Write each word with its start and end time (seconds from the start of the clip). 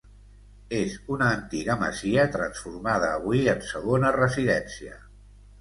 És 0.77 0.95
una 1.15 1.27
antiga 1.33 1.75
masia 1.83 2.25
transformada 2.37 3.13
avui 3.19 3.45
en 3.55 3.65
segona 3.75 4.15
residència. 4.21 4.99